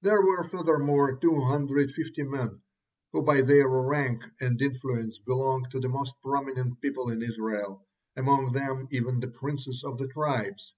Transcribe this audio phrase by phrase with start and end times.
[0.00, 2.62] There were, furthermore, two hundred fifty men,
[3.12, 7.86] who by their rank and influence belonged to the most prominent people in Israel;
[8.16, 10.74] among them even the princes of the tribes.